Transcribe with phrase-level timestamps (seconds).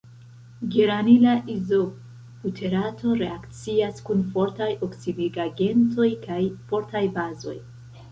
[0.75, 6.39] Geranila izobuterato reakcias kun fortaj oksidigagentoj kaj
[6.73, 7.55] fortaj bazoj.